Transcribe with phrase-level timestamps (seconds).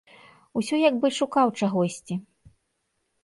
[0.59, 2.15] Усё як бы шукаў чагосьці.